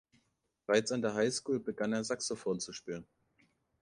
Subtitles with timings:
[0.65, 3.05] Bereits an der Highschool begann er Saxophon zu spielen.